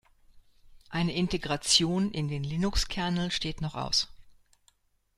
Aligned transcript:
Eine 0.89 1.13
Integration 1.13 2.09
in 2.09 2.27
den 2.27 2.43
Linuxkernel 2.43 3.29
steht 3.29 3.61
noch 3.61 3.75
aus. 3.75 4.07